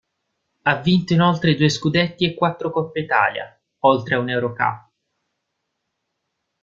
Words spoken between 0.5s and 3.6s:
Ha vinto inoltre due scudetti e quattro Coppe Italia,